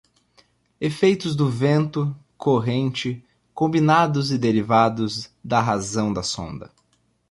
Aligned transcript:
Efeitos 0.81 1.35
do 1.35 1.47
vento, 1.47 2.15
corrente, 2.35 3.23
combinado 3.53 4.19
e 4.33 4.35
derivados 4.35 5.29
da 5.43 5.61
razão 5.61 6.11
da 6.11 6.23
sonda. 6.23 6.71